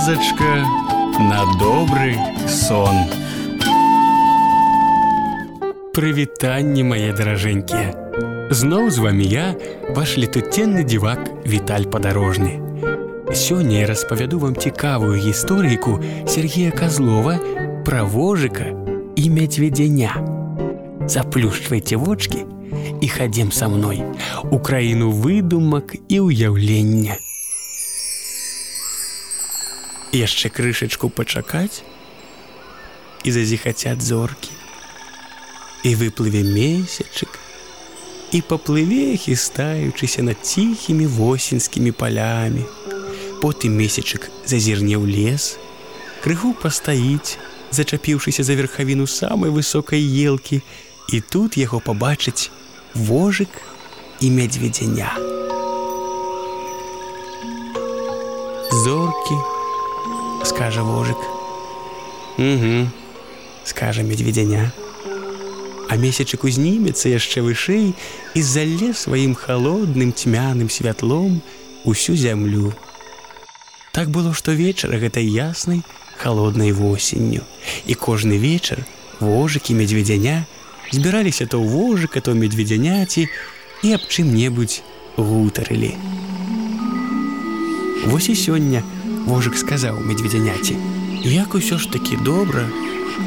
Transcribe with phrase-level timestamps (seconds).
[0.00, 0.64] казачка
[1.20, 2.16] на добры
[2.48, 2.96] сон.
[5.92, 7.92] Прывітанне мае даражэнькія.
[8.48, 9.52] Зноў з вами я,
[9.92, 12.56] ваш летуценны дзівак Віталь падарожны.
[13.36, 17.36] Сёння я распавяду вам цікавую гісторыйку Сергея Казлова
[17.84, 18.72] пра вожыка
[19.12, 20.16] і мядзведзяня.
[21.04, 22.48] Заплюшчвайце вочки
[23.04, 24.00] і хадзем са мной
[24.48, 27.20] у краіну выдумак і ўяўлення
[30.11, 31.83] Яшчэ крышачку пачакаць
[33.23, 34.51] і зазіхацят зоркі.
[35.83, 37.39] І выплыве месячык
[38.31, 42.63] і паплыве хістаючыся над ціхімі восеньскімі палямі.
[43.41, 45.57] Потым месячык зазірне ў лес
[46.21, 47.39] крыху пастаіць
[47.71, 50.61] зачапіўшыся за верхавіну самай высокай елкі
[51.09, 52.51] і тут яго пабачыць
[52.93, 53.49] вожык
[54.21, 55.15] і мядзведзяня
[58.85, 59.60] зоркі у
[60.45, 61.17] скажа вожык.
[62.37, 62.89] Угу,
[63.65, 64.71] скажа медведзяня.
[65.89, 67.91] А месячык узнімецца яшчэ вышэй
[68.33, 71.41] і зале сваім холодным цьмяным святлом
[71.83, 72.73] усю зямлю.
[73.91, 75.83] Так было штовечара гэтай яснай
[76.21, 77.41] холоднай восенню.
[77.85, 78.85] І кожны вечар
[79.19, 80.45] вожыкі медведзяня
[80.91, 83.27] збіраліся то ў вожыка, то медведзяняці
[83.83, 84.81] і аб чым-небудзь
[85.17, 85.97] гутарылі.
[88.05, 88.83] Вось і сёння,
[89.25, 90.77] Вожык сказаў медведзяняці:
[91.23, 92.65] Як усё ж такі добра,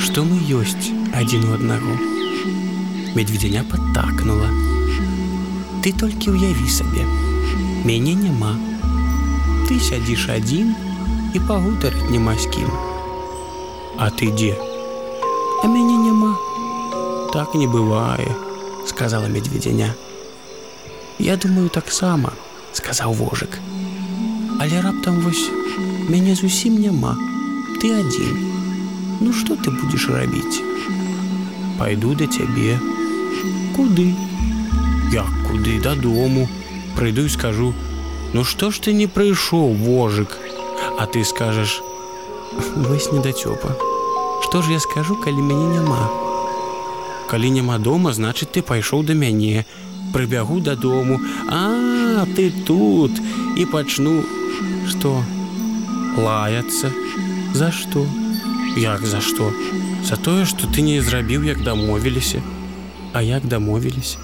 [0.00, 1.96] што мы ёсць адзін у аднаго.
[3.14, 4.48] Медведзяня падтакнула.
[5.84, 7.04] Ты толькі ўяві сабе.
[7.84, 8.54] Мяне няма.
[9.68, 10.72] Ты сядзіш адзін
[11.34, 12.70] і пагутарыць няма з кім.
[13.98, 14.56] А ты дзе?
[15.62, 16.32] А мяне няма.
[17.32, 18.30] Так не бывае,
[18.86, 19.92] сказала медведзяня.
[21.18, 22.32] Я думаю таксама,
[22.72, 23.60] сказаў вожык.
[24.60, 25.50] Але раптам вось
[26.08, 27.16] мяне зусім няма.
[27.80, 28.36] Ты адзін.
[29.20, 30.62] Ну что ты будешь рабіць?
[31.78, 32.78] Пойду да цябе.
[33.76, 34.14] Куды?
[35.12, 35.80] Як куды?
[35.80, 36.48] Дадому.
[36.96, 37.74] Прыйду і скажу
[38.32, 40.36] ну что ж ты не прыйшоў вожык?
[40.98, 41.82] А ты скажаш
[42.76, 43.76] вось недацёпа
[44.42, 46.10] что ж я скажу калі мяне няма?
[47.30, 49.64] Калі няма дома значит ты пайшоў да мяне
[50.12, 51.20] прыбягу дадому.
[51.48, 53.10] А ты тут.
[53.56, 54.24] І пачну
[54.88, 55.22] что
[56.16, 56.92] лаяцца.
[57.54, 58.06] За что
[58.76, 59.52] як за что
[60.02, 62.42] за тое что ты не зрабіў як дамовіліся.
[63.12, 64.18] А як дамовіліся?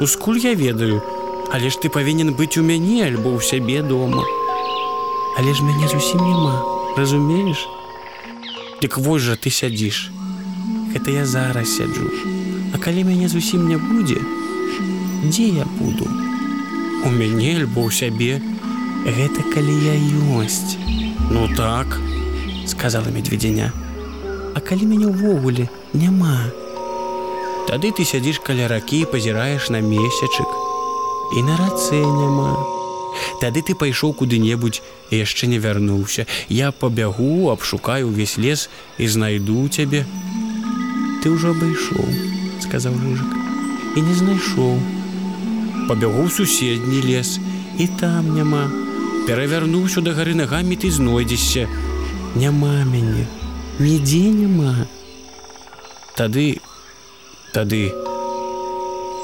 [0.00, 1.02] Ну скуль я ведаю?
[1.52, 4.22] Але ж ты павінен быць у мяне альбо ў сябе дома.
[5.38, 6.62] Але ж мяне зусім няма
[6.96, 7.68] разумееш?
[8.82, 10.10] Дык вось жа ты сядзіш.
[10.94, 12.10] Это я зараз сяджу.
[12.74, 14.22] А калі мяне зусім не будзе
[15.24, 16.08] дзе я буду
[17.04, 18.40] у мяне альбо ў сябе
[19.04, 19.96] гэта калі я
[20.40, 20.80] ёсць
[21.30, 22.00] Ну так,
[22.66, 23.72] сказала медведзяня.
[24.54, 26.50] А калі мяне ўвогуле няма.
[27.70, 30.50] Тады ты сядзіш каля ракі, пазіраеш на месячык.
[31.38, 32.58] І на рацэ няма.
[33.38, 34.82] Тады ты пайшоў куды-небудзь
[35.14, 36.26] і яшчэ не вярнуўся.
[36.50, 38.66] Я пабягу, абшукаю ўвесь лес
[38.98, 40.02] і знайду цябе.
[41.22, 42.10] Ты ўжо абайшоў,
[42.58, 43.30] сказаў мужик
[43.94, 44.99] і не знайшоў.
[45.90, 47.40] Пабягу суседні лес
[47.78, 48.70] і там няма.
[49.26, 51.66] Перавярнуўся да гары нагамі ты знойдзешся.
[52.38, 53.26] Няма мяне.
[53.82, 54.86] Нідзе няма.
[56.14, 56.62] Тады
[57.50, 57.90] тады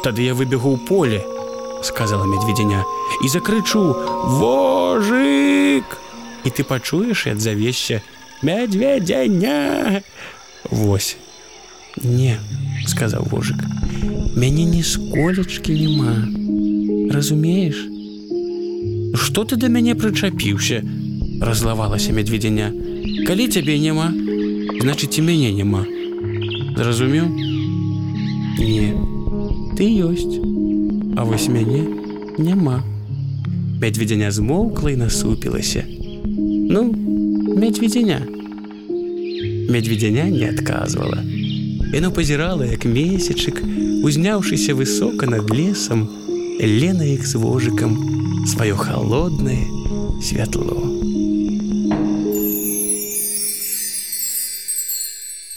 [0.00, 1.20] тады я выбегу ў поле
[1.84, 2.80] сказала медведзяня
[3.20, 3.84] і закрычу
[4.40, 5.84] вожык!
[6.44, 8.00] І ты пачуеш і адзавешся
[8.40, 10.00] мядзведзяня
[10.72, 11.20] Вось
[12.00, 12.40] не
[12.88, 13.60] сказаў вожык
[14.32, 16.16] мяне ні сколечкі няма
[17.10, 17.86] разумееш
[19.14, 20.82] что ты да мяне прычапіўся
[21.40, 22.70] разлавалася медведзяня
[23.26, 24.08] калі цябе няма
[24.82, 25.84] значыць і мяне няма
[26.78, 27.28] зразумеў
[28.58, 28.94] не
[29.78, 30.40] ты ёсць
[31.16, 31.86] а вось мяне
[32.38, 32.82] няма.
[33.80, 35.84] Медведзяня змоўкла і насупілася
[36.74, 36.82] ну
[37.62, 38.20] медведзяня
[39.68, 41.20] медведзяня не адказвала
[41.92, 43.60] яно пазірала як месячык
[44.02, 46.08] узняўшыся высока над лесам
[46.59, 47.95] лена іх з вожыкам
[48.43, 49.65] у свое холодное
[50.21, 50.83] святло.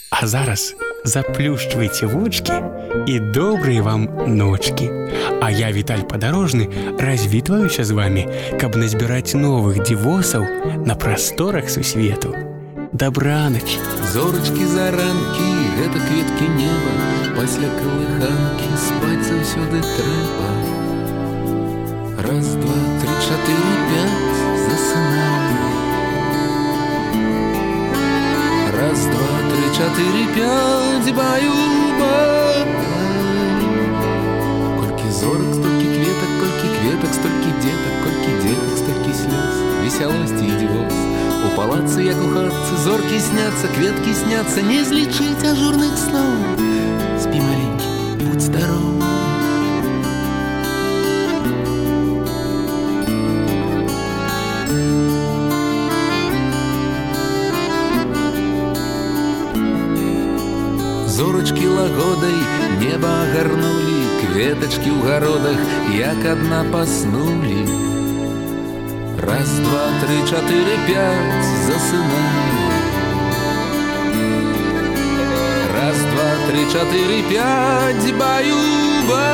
[0.09, 2.53] А зараз заплюшчвайце вочки
[3.07, 4.89] і добрыя вам ночки.
[5.41, 6.69] А я Віталь падарожны
[6.99, 8.27] развітваюся з вами,
[8.61, 10.45] каб назбіраць новых дзівосаў
[10.85, 12.35] на прасторах сусвету.
[12.93, 13.75] Дабранач,
[14.13, 15.49] Зорачкі заранкі,
[15.81, 16.93] гэта кветкі неба,
[17.35, 20.66] пасля калыханкі спаць заўсёды трэба
[22.38, 24.28] Раз, два, три, четыре, пять,
[24.62, 25.56] засынаем.
[28.78, 32.62] Раз, два, три, четыре, пять, баю-баю.
[34.78, 40.96] Кольки зорок, столько кветок, кольки кветок, столько деток, кольки деток, столько слез, веселости и девоз.
[41.44, 46.67] У палаца як у зорки снятся, кветки снятся, не излечить ажурных снов.
[61.17, 62.39] зорачкі лагодай
[62.81, 65.59] неба агарнулі кветачкі ў гародах
[65.97, 67.61] як адна паснулі
[69.23, 72.63] раз два три чатыры пять засынаю
[75.75, 79.27] раз два три чатыры пять баюба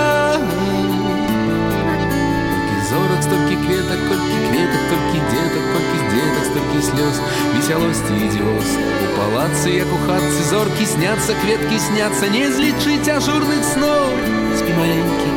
[2.60, 7.16] Колькі зорак столькі кветак колькі кветак толькі дзетак колькі дзетак столькі слёз
[7.65, 14.13] Весялосці ідзёс у палацы як у хатцы зоркі сняцца кветкі сняцца не злічыць ажурных сноў
[14.61, 15.31] спі маленькі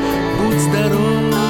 [0.43, 1.46] будь здоров